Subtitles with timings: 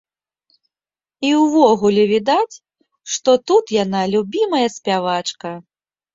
[1.27, 2.55] І ўвогуле відаць,
[3.17, 5.55] што тут яна любімая спявачка.